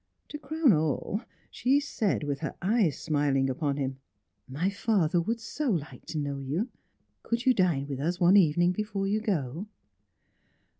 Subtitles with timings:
[0.29, 1.21] To crown all,
[1.51, 3.97] she said, with her eyes smiling upon him:
[4.49, 6.69] "My father would so like to know you;
[7.21, 9.67] could you dine with us one evening before you go?"